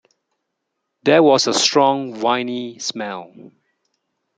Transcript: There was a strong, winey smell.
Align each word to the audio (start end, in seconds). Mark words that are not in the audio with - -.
There 1.03 1.21
was 1.21 1.45
a 1.45 1.53
strong, 1.53 2.21
winey 2.21 2.79
smell. 2.79 3.51